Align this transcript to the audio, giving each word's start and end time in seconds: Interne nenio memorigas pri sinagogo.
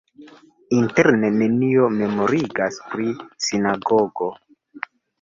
Interne 0.77 1.29
nenio 1.35 1.91
memorigas 1.99 2.83
pri 2.91 3.09
sinagogo. 3.49 4.35